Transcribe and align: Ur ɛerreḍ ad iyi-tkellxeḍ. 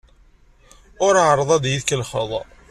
Ur 1.05 1.13
ɛerreḍ 1.25 1.49
ad 1.55 1.63
iyi-tkellxeḍ. 1.67 2.31